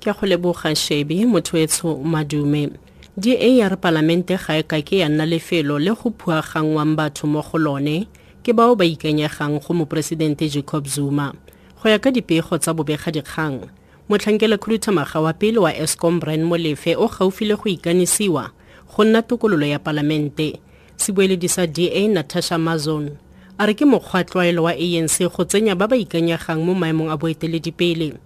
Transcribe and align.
ke 0.00 0.12
go 0.16 0.26
leboga 0.26 0.74
shebe 0.74 1.26
mothoetso 1.28 2.00
madume. 2.00 2.72
Re 3.20 3.76
palamente 3.76 4.32
ga 4.36 4.56
e 4.56 4.62
ka 4.62 4.80
ke 4.80 5.04
ya 5.04 5.08
nna 5.08 5.26
lefelo 5.28 5.78
le 5.78 5.92
go 5.92 6.08
phuagangwang 6.16 6.96
batho 6.96 7.26
mo 7.28 7.42
go 7.42 7.58
lone 7.58 8.08
ke 8.42 8.56
bao 8.56 8.74
ba 8.74 8.84
ikanyegang 8.84 9.60
go 9.60 9.74
moporesidente 9.74 10.48
jacob 10.48 10.88
zuma. 10.88 11.34
Go 11.82 11.88
ya 11.90 11.98
ka 11.98 12.10
dipego 12.10 12.56
tsa 12.56 12.72
bobegadikgang 12.72 13.68
motlhankela 14.08 14.56
khuduthamaga 14.56 15.20
wa 15.20 15.32
pele 15.36 15.58
wa 15.60 15.70
escom 15.76 16.18
bran 16.18 16.48
molefe 16.48 16.96
o 16.96 17.06
gaufi 17.06 17.44
le 17.44 17.56
go 17.60 17.68
ikanisiwa 17.68 18.50
go 18.96 19.04
nna 19.04 19.20
tokololo 19.22 19.66
ya 19.66 19.78
palamente. 19.78 20.60
Sebueledi 20.96 21.48
sa 21.48 21.66
da 21.66 22.08
natasha 22.08 22.56
mazon 22.56 23.20
a 23.58 23.66
re 23.66 23.74
ke 23.76 23.84
mokgwa 23.84 24.24
tlwaelo 24.24 24.64
wa 24.64 24.72
anc 24.72 25.28
go 25.28 25.44
tsenya 25.44 25.76
ba 25.76 25.84
ba 25.84 25.96
ikanyegang 25.96 26.64
mo 26.64 26.72
maemong 26.72 27.12
a 27.12 27.16
boeteledipele 27.20 28.16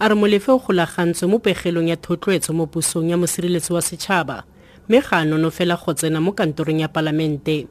a 0.00 0.08
re 0.08 0.14
molefe 0.14 0.52
o 0.52 0.58
golagantswe 0.58 1.26
mo 1.26 1.38
pegelong 1.38 1.88
ya 1.88 1.96
thotloetso 1.96 2.52
mo 2.52 2.66
pusong 2.66 3.10
ya 3.10 3.16
mosireletsi 3.16 3.72
wa 3.72 3.82
setšhaba 3.82 4.44
mme 4.88 5.00
ga 5.00 5.16
a 5.18 5.24
nonofela 5.24 5.76
go 5.76 5.92
tsena 5.92 6.20
mo 6.20 6.32
kantorong 6.32 6.80
ya 6.80 6.88
palamente. 6.88 7.66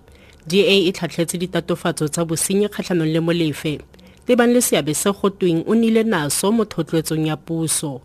Da 0.48 0.58
e 0.58 0.92
tlhatlhetse 0.92 1.38
ditatofatso 1.38 2.08
tsa 2.08 2.26
bosenyi 2.26 2.68
kgatlhanong 2.70 3.12
le 3.12 3.20
molefe. 3.20 3.80
Tebang 4.26 4.54
le 4.54 4.62
seabe 4.62 4.94
se 4.94 5.10
go 5.12 5.30
tweng 5.30 5.64
o 5.68 5.76
nnile 5.76 6.04
naso 6.04 6.52
mo 6.52 6.64
thotloetsong 6.66 7.28
ya 7.28 7.38
puso. 7.38 8.02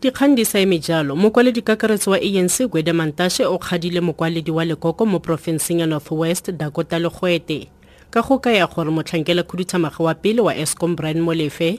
Dikgang 0.00 0.36
di 0.36 0.44
sa 0.44 0.60
eme 0.60 0.78
jalo 0.78 1.16
mokwaledi 1.16 1.62
kakaretso 1.62 2.10
wa 2.10 2.18
anc 2.20 2.70
gwede 2.70 2.92
mantashe 2.92 3.44
o 3.44 3.58
kgadile 3.58 4.00
mokwaledi 4.00 4.50
wa 4.50 4.64
lekoko 4.64 5.06
mo 5.06 5.18
porofenseng 5.18 5.80
ya 5.80 5.86
northwest 5.86 6.52
dakota 6.52 6.98
legwete 6.98 7.68
ka 8.10 8.22
go 8.22 8.38
kaya 8.38 8.66
gore 8.66 8.88
motlhankela 8.90 9.42
khuduthamaga 9.44 10.00
wa 10.00 10.14
pele 10.14 10.40
wa 10.40 10.56
escom 10.56 10.96
brian 10.96 11.20
molefe 11.20 11.78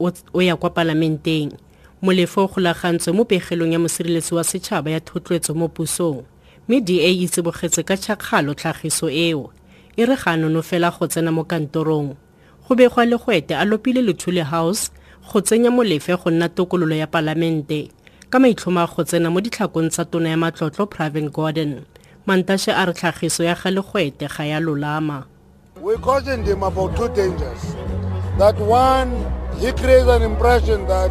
o 0.00 0.40
ya 0.42 0.56
kwa 0.56 0.70
palamenteng. 0.70 1.54
Molefe 2.02 2.40
o 2.40 2.48
golagantswe 2.48 3.12
mo 3.14 3.24
pegelong 3.24 3.72
ya 3.72 3.78
mosireletsi 3.78 4.34
wa 4.34 4.42
setšhaba 4.44 4.90
ya 4.90 5.00
thotloetso 5.00 5.54
mo 5.54 5.68
pusong 5.68 6.24
mme 6.68 6.80
da 6.80 6.94
e 6.94 7.26
tsibogetse 7.28 7.86
ka 7.86 7.94
tšhakgalo 7.96 8.54
tlhagiso 8.54 9.06
eo. 9.06 9.52
E 9.96 10.04
re 10.04 10.16
ga 10.16 10.36
nonofela 10.36 10.90
go 10.90 11.06
tsena 11.06 11.30
mo 11.30 11.44
kantorong. 11.44 12.16
Go 12.66 12.74
begwa 12.74 13.06
legwete 13.06 13.54
a 13.54 13.64
lopile 13.64 14.02
lethule 14.02 14.42
house 14.42 14.90
go 15.30 15.40
tsenya 15.40 15.70
molefe 15.70 16.18
go 16.18 16.30
nna 16.30 16.48
tokololo 16.48 16.94
ya 16.98 17.06
palamente. 17.06 17.88
Ka 18.30 18.38
maitlhomo 18.42 18.82
a 18.82 18.86
go 18.90 19.04
tsena 19.04 19.30
mo 19.30 19.38
ditlhakong 19.40 19.94
tsa 19.94 20.04
tona 20.04 20.28
ya 20.28 20.36
matlotlo 20.36 20.90
pravin 20.90 21.30
gordon 21.30 21.86
mantashe 22.26 22.74
a 22.74 22.84
re 22.84 22.92
tlhagiso 22.92 23.44
ya 23.46 23.54
ga 23.54 23.70
legwete 23.70 24.26
ga 24.26 24.44
ya 24.44 24.58
lolama 24.60 25.35
We 25.80 25.94
cautioned 25.98 26.46
him 26.46 26.62
about 26.62 26.96
two 26.96 27.08
dangers. 27.10 27.74
That 28.38 28.56
one, 28.56 29.10
he 29.58 29.72
creates 29.72 30.08
an 30.08 30.22
impression 30.22 30.86
that 30.86 31.10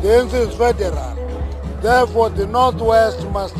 the 0.00 0.08
NC 0.08 0.48
is 0.48 0.54
federal. 0.54 1.16
Therefore, 1.82 2.30
the 2.30 2.46
Northwest 2.46 3.26
must 3.30 3.56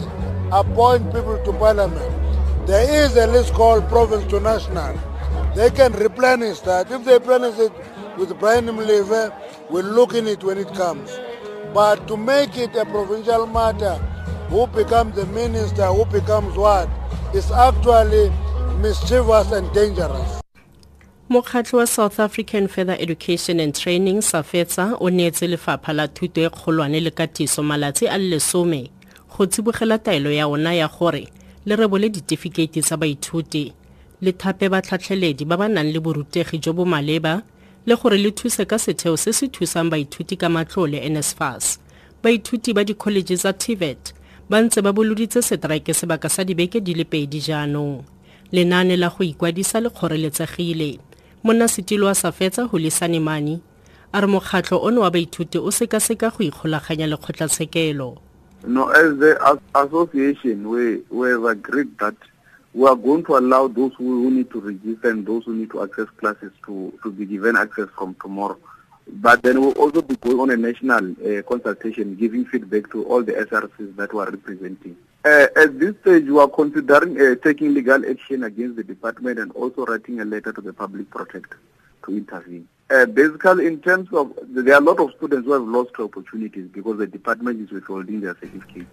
appoint 0.52 1.12
people 1.12 1.42
to 1.44 1.52
parliament. 1.52 2.66
There 2.66 2.88
is 3.04 3.16
a 3.16 3.26
list 3.26 3.54
called 3.54 3.88
province 3.88 4.24
to 4.30 4.38
national. 4.38 4.96
They 5.56 5.70
can 5.70 5.92
replenish 5.94 6.60
that. 6.60 6.92
If 6.92 7.04
they 7.04 7.14
replenish 7.14 7.58
it 7.58 7.72
with 8.16 8.38
Brian 8.38 8.66
Mleve, 8.66 9.34
we'll 9.68 9.84
look 9.84 10.14
in 10.14 10.28
it 10.28 10.44
when 10.44 10.58
it 10.58 10.72
comes. 10.74 11.10
But 11.74 12.06
to 12.06 12.16
make 12.16 12.56
it 12.56 12.76
a 12.76 12.84
provincial 12.84 13.48
matter, 13.48 13.96
who 14.48 14.68
becomes 14.68 15.16
the 15.16 15.26
minister, 15.26 15.86
who 15.86 16.04
becomes 16.04 16.56
what, 16.56 16.88
is 17.34 17.50
actually 17.50 18.30
mischievous 18.82 19.52
and 19.52 19.72
dangerous. 19.74 20.40
mokgatlho 21.28 21.78
wa 21.78 21.86
south 21.86 22.20
african 22.20 22.68
further 22.68 22.96
education 23.00 23.60
and 23.60 23.74
training 23.74 24.22
safetsa 24.22 24.96
o 25.00 25.10
neetse 25.10 25.46
lefapha 25.46 25.92
la 25.92 26.08
thuto 26.08 26.40
e 26.40 26.48
kgolwane 26.48 27.00
le 27.00 27.10
katiso 27.10 27.62
malatsi 27.62 28.08
a 28.08 28.18
lesome 28.18 28.90
go 29.36 29.46
tsibogela 29.46 29.98
taelo 29.98 30.32
ya 30.32 30.46
ona 30.48 30.74
ya 30.74 30.88
gore 30.88 31.28
le 31.66 31.76
rebole 31.76 32.08
ditefikeiti 32.08 32.82
tsa 32.82 32.96
baithuti 32.96 33.72
le 34.20 34.32
thape 34.32 34.68
batlhatlheledi 34.68 35.44
ba 35.44 35.56
ba 35.56 35.68
nang 35.68 35.92
le 35.92 36.00
borutegi 36.00 36.58
jo 36.58 36.72
bo 36.72 36.84
maleba 36.84 37.42
le 37.86 37.96
gore 37.96 38.18
le 38.18 38.30
thuse 38.30 38.64
ka 38.64 38.78
setheo 38.78 39.16
se 39.16 39.32
se 39.32 39.48
thusang 39.48 39.90
baithuti 39.90 40.36
ka 40.36 40.48
matlole 40.48 41.08
nsfas 41.08 41.78
baithuti 42.22 42.72
ba 42.72 42.84
dikholeje 42.84 43.36
tsa 43.36 43.52
tvet 43.52 44.14
ba 44.50 44.60
ntse 44.62 44.82
ba 44.82 44.92
boloditse 44.92 45.42
setraeke 45.42 45.94
sebaka 45.94 46.28
sa 46.28 46.44
dibeke 46.44 46.80
di 46.80 46.94
le 46.94 47.04
pedi 47.04 47.40
jaanong 47.40 48.15
lenaane 48.52 48.96
la 48.96 49.08
go 49.08 49.24
ikwadisa 49.24 49.80
le 49.80 49.90
kgoreletsegile 49.90 50.98
monnasetilo 51.44 52.06
wa 52.06 52.14
sa 52.14 52.32
fetsa 52.32 52.64
holisane 52.64 53.20
mane 53.20 53.60
a 54.12 54.20
re 54.20 54.26
mokgatlho 54.26 54.82
ono 54.82 55.00
wa 55.00 55.10
baithuti 55.10 55.58
o 55.58 55.70
sekaseka 55.70 56.30
go 56.30 56.44
ikgolaganya 56.44 57.06
le 57.06 57.16
kgotlatshekelo 57.16 58.18
No, 58.66 58.88
as 58.88 59.16
the 59.18 59.38
as 59.46 59.86
association, 59.86 60.68
we, 60.68 61.00
we 61.08 61.30
have 61.30 61.44
agreed 61.44 61.96
that 61.98 62.16
we 62.74 62.88
are 62.88 62.96
going 62.96 63.24
to 63.26 63.36
allow 63.36 63.68
those 63.68 63.92
who, 63.94 64.24
who 64.24 64.30
need 64.30 64.50
to 64.50 64.60
register 64.60 65.10
and 65.10 65.24
those 65.24 65.44
who 65.44 65.54
need 65.54 65.70
to 65.70 65.84
access 65.84 66.08
classes 66.18 66.50
to, 66.64 66.92
to 67.02 67.12
be 67.12 67.26
given 67.26 67.56
access 67.56 67.88
from 67.96 68.16
tomorrow. 68.20 68.58
But 69.06 69.42
then 69.42 69.60
we'll 69.60 69.72
also 69.72 70.02
be 70.02 70.16
going 70.16 70.40
on 70.40 70.50
a 70.50 70.56
national 70.56 71.12
uh, 71.12 71.42
consultation, 71.42 72.16
giving 72.16 72.44
feedback 72.44 72.90
to 72.90 73.04
all 73.04 73.22
the 73.22 73.34
SRCs 73.34 73.94
that 73.96 74.12
we 74.12 74.20
are 74.20 74.30
representing. 74.30 74.96
Uh, 75.26 75.48
at 75.56 75.80
this 75.80 75.92
stage, 76.02 76.24
we 76.26 76.38
are 76.38 76.46
considering 76.46 77.20
uh, 77.20 77.34
taking 77.42 77.74
legal 77.74 78.00
action 78.08 78.44
against 78.44 78.76
the 78.76 78.84
department 78.84 79.40
and 79.40 79.50
also 79.52 79.84
writing 79.84 80.20
a 80.20 80.24
letter 80.24 80.52
to 80.52 80.60
the 80.60 80.72
public 80.72 81.10
protector 81.10 81.58
to 82.04 82.16
intervene. 82.16 82.68
Uh, 82.88 83.06
basically, 83.06 83.66
in 83.66 83.80
terms 83.80 84.08
of, 84.12 84.32
there 84.46 84.74
are 84.74 84.80
a 84.80 84.84
lot 84.84 85.00
of 85.00 85.10
students 85.16 85.44
who 85.44 85.52
have 85.52 85.66
lost 85.66 85.90
opportunities 85.98 86.68
because 86.68 86.98
the 86.98 87.08
department 87.08 87.60
is 87.60 87.72
withholding 87.72 88.20
their 88.20 88.36
certificates. 88.40 88.86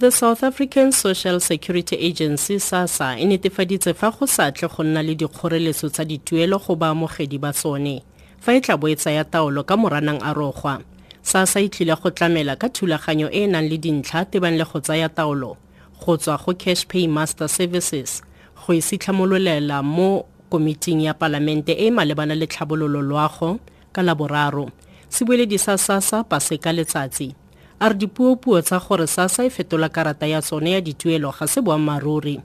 the 0.00 0.10
south 0.10 0.42
african 0.42 0.90
social 0.92 1.38
security 1.40 1.94
agency 1.96 2.58
sasa 2.58 3.18
e 3.18 3.26
netefaditse 3.26 3.92
fa 3.94 4.10
go 4.10 4.26
sa 4.26 4.50
tle 4.50 4.68
go 4.68 4.82
nna 4.82 5.02
le 5.02 5.14
dikgoreletso 5.14 5.90
tsa 5.92 6.04
dituelo 6.04 6.58
go 6.58 6.74
baamogedi 6.74 7.38
ba 7.38 7.52
tsone 7.52 8.00
fa 8.40 8.56
e 8.56 8.60
tla 8.60 8.78
bo 8.80 8.88
e 8.88 8.96
tsaya 8.96 9.24
taolo 9.24 9.62
ka 9.62 9.76
moranang 9.76 10.22
a 10.24 10.32
rogwa 10.32 10.80
sasa 11.22 11.60
e 11.60 11.68
tlile 11.68 11.94
go 11.96 12.10
tlamela 12.10 12.56
ka 12.56 12.68
thulaganyo 12.68 13.28
e 13.30 13.44
e 13.44 13.46
nang 13.46 13.68
le 13.68 13.78
dintlha 13.78 14.24
tebang 14.24 14.56
le 14.56 14.64
go 14.64 14.80
tsaya 14.80 15.08
taolo 15.08 15.56
go 16.00 16.16
tswa 16.16 16.36
go 16.38 16.54
cash 16.54 16.86
pay 16.86 17.06
master 17.06 17.48
services 17.48 18.22
go 18.66 18.72
e 18.72 18.80
sitlhamololela 18.80 19.82
mo 19.82 20.26
komiting 20.50 21.02
ya 21.02 21.14
palamente 21.14 21.72
e 21.72 21.86
e 21.86 21.90
malebana 21.90 22.34
le 22.34 22.46
tlhabololo 22.46 23.02
loago 23.02 23.60
ka 23.92 24.02
laboraro. 24.02 24.70
Sebueledi 25.08 25.58
sa 25.58 25.78
sasa 25.78 26.22
paseka 26.24 26.72
letsatsi. 26.72 27.34
A 27.80 27.88
re 27.88 27.94
dipuopuo 27.94 28.62
tsa 28.62 28.78
gore 28.78 29.06
sasa 29.06 29.44
e 29.44 29.50
fetola 29.50 29.88
karata 29.88 30.26
ya 30.26 30.42
tsone 30.42 30.70
ya 30.70 30.80
dituelo 30.80 31.30
ga 31.32 31.46
se 31.46 31.60
boammaruri 31.60 32.40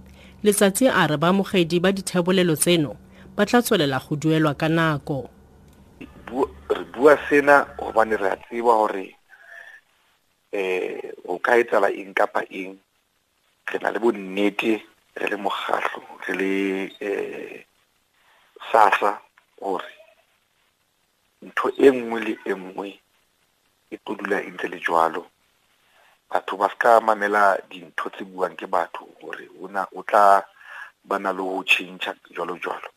letsatsi 0.46 0.88
a 0.88 1.08
re 1.08 1.18
baamogedi 1.18 1.80
ba 1.80 1.92
dithebolelo 1.92 2.56
tseno 2.56 2.96
ba 3.36 3.46
tla 3.46 3.62
tswelela 3.62 4.00
go 4.00 4.16
duelwa 4.16 4.54
ka 4.54 4.70
nako 4.70 5.30
bua 6.96 7.18
sena 7.28 7.68
gobane 7.78 8.16
re 8.18 8.30
a 8.32 8.38
tseba 8.38 8.74
gore 8.80 9.08
eh 10.52 11.12
o 11.28 11.36
ka 11.40 11.60
etsala 11.60 11.92
eng 11.92 12.14
kapa 12.16 12.42
eng? 12.50 12.80
Re 13.68 13.78
na 13.80 13.92
le 13.92 14.00
bonnete 14.00 14.74
re 15.20 15.26
le 15.28 15.38
mogatlho 15.38 16.02
re 16.26 16.34
le 16.40 16.52
eh 17.00 17.66
sasa 18.72 19.12
gore 19.60 19.94
ntho 21.46 21.68
e 21.76 21.88
nngwe 21.92 22.20
le 22.26 22.34
e 22.46 22.54
nngwe 22.56 22.88
e 23.92 23.96
tlo 24.04 24.16
dula 24.16 24.40
e 24.40 24.50
ntse 24.56 24.68
le 24.72 24.80
jwalo. 24.80 25.28
Batho 26.30 26.58
ba 26.58 26.70
ska 26.74 27.02
mamela 27.04 27.60
dintho 27.70 28.10
tse 28.10 28.24
buang 28.24 28.56
ke 28.56 28.68
batho 28.72 29.04
gore 29.20 29.46
o 29.60 30.02
tla 30.04 30.44
ba 31.04 31.20
na 31.20 31.32
le 31.36 31.44
change 31.68 32.08
jwalo 32.32 32.56
jwalo 32.64 32.95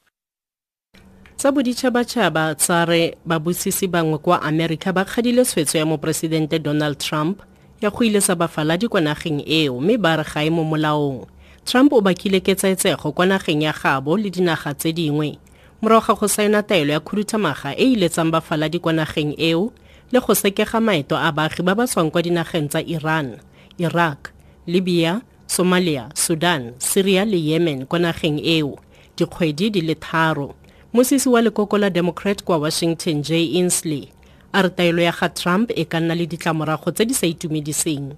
tsa 1.39 1.55
boditšhabatšhaba 1.55 2.55
tsa 2.59 2.83
re 2.85 3.15
babosisi 3.23 3.87
bangwe 3.87 4.19
kwa 4.19 4.43
america 4.43 4.91
ba 4.93 5.05
kgadile 5.05 5.45
tshwetso 5.45 5.79
ya 5.79 5.87
moporesidente 5.87 6.59
donald 6.59 6.99
trump 6.99 7.43
ya 7.81 7.91
go 7.91 8.05
iletsa 8.05 8.35
bafaladi 8.35 8.89
kwa 8.89 9.01
nageng 9.01 9.47
eo 9.47 9.81
mme 9.81 9.99
ba 9.99 10.17
re 10.17 10.25
ga 10.35 10.43
e 10.43 10.51
mo 10.51 10.65
molaong. 10.65 11.27
Trump 11.65 11.93
o 11.93 12.01
bakile 12.01 12.41
ketsaetsego 12.41 13.13
kwa 13.13 13.27
nageng 13.27 13.63
ya 13.63 13.73
gabo 13.73 14.17
le 14.19 14.31
dinaga 14.31 14.75
tse 14.75 14.93
dingwe 14.93 15.39
morago 15.83 16.07
ga 16.07 16.15
go 16.15 16.29
saena 16.29 16.63
taelo 16.63 16.93
ya 16.93 17.01
khuduthamaga 17.01 17.77
e 17.79 17.93
iletsang 17.93 18.31
bafaladi 18.35 18.79
kwa 18.79 18.93
nageng 18.93 19.35
eo 19.39 19.71
le 20.11 20.19
go 20.21 20.35
sekega 20.35 20.81
maeto 20.81 21.15
a 21.15 21.31
baagi 21.31 21.63
ba 21.63 21.75
ba 21.79 21.87
tswang 21.87 22.11
kwa 22.11 22.23
dinageng 22.23 22.67
tsa 22.67 22.83
iran 22.83 23.39
iraq 23.79 24.35
libya 24.67 25.23
somalia 25.47 26.11
sudan 26.19 26.75
syria 26.79 27.23
le 27.25 27.39
yemen 27.39 27.87
kwa 27.87 27.99
nageng 27.99 28.43
eo 28.43 28.75
dikgwedi 29.15 29.71
di 29.71 29.81
le 29.87 29.95
tharo 29.95 30.58
mosisi 30.93 31.29
wa 31.29 31.43
lekoko 31.43 31.79
la 31.79 31.91
democrat 31.91 32.45
kwa 32.45 32.59
washington 32.59 33.23
j 33.23 33.45
insley 33.45 34.09
a 34.53 34.63
re 34.63 34.71
taelo 34.71 35.03
ya 35.03 35.13
ga 35.21 35.29
trump 35.29 35.71
e 35.77 35.85
ka 35.85 36.01
nna 36.01 36.15
le 36.15 36.27
ditlamorago 36.27 36.91
tse 36.91 37.05
di 37.05 37.15
sa 37.15 37.27
itumediseng 37.27 38.17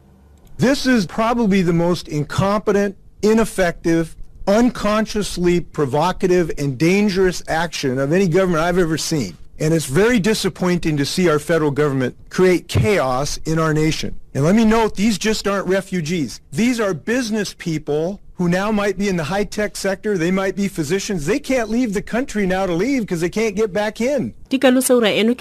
This 0.58 0.84
is 0.84 1.06
probably 1.06 1.62
the 1.62 1.72
most 1.72 2.06
incompetent, 2.06 2.94
ineffective, 3.22 4.14
unconsciously 4.46 5.60
provocative, 5.60 6.50
and 6.58 6.76
dangerous 6.76 7.42
action 7.48 7.98
of 7.98 8.12
any 8.12 8.28
government 8.28 8.62
I've 8.64 8.76
ever 8.76 8.98
seen. 8.98 9.38
And 9.58 9.72
it's 9.72 9.86
very 9.86 10.20
disappointing 10.20 10.98
to 10.98 11.06
see 11.06 11.30
our 11.30 11.38
federal 11.38 11.70
government 11.70 12.14
create 12.28 12.68
chaos 12.68 13.38
in 13.46 13.58
our 13.58 13.72
nation. 13.72 14.20
And 14.34 14.44
let 14.44 14.54
me 14.54 14.66
note, 14.66 14.96
these 14.96 15.16
just 15.16 15.48
aren't 15.48 15.66
refugees. 15.66 16.42
These 16.52 16.78
are 16.78 16.92
business 16.92 17.54
people 17.54 18.20
who 18.40 18.48
now 18.48 18.72
might 18.72 18.96
be 18.96 19.06
in 19.12 19.16
the 19.18 19.28
high-tech 19.32 19.72
sector. 19.76 20.16
They 20.16 20.30
might 20.30 20.56
be 20.56 20.66
physicians. 20.66 21.20
They 21.26 21.38
can't 21.50 21.68
leave 21.68 21.92
the 21.92 22.00
country 22.14 22.44
now 22.46 22.64
to 22.64 22.72
leave 22.72 23.02
because 23.02 23.20
they 23.20 23.28
can't 23.28 23.54
get 23.54 23.70
back 23.80 24.00
in. 24.00 24.32
dikalosa 24.50 24.94
ura 24.96 25.10
eno 25.10 25.34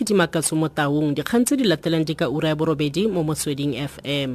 borobedi 2.60 3.08
mo 3.08 3.24
fm 3.92 4.32